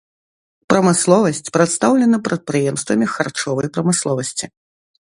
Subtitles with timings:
[0.71, 4.45] Прамысловасць прадстаўлена прадпрыемствамі харчовай прамысловасці.